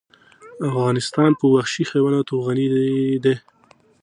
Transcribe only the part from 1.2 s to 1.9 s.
په وحشي